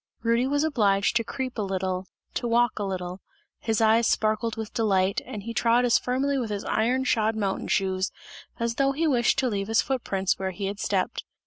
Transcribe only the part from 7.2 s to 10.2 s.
mountain shoes, as though he wished to leave his foot